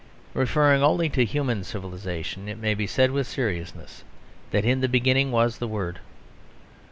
Referring 0.33 0.81
only 0.81 1.09
to 1.09 1.23
human 1.23 1.63
civilisation 1.63 2.49
it 2.49 2.57
may 2.57 2.73
be 2.73 2.87
said 2.87 3.11
with 3.11 3.27
seriousness, 3.27 4.03
that 4.49 4.65
in 4.65 4.81
the 4.81 4.89
beginning 4.89 5.31
was 5.31 5.59
the 5.59 5.67
Word. 5.67 5.99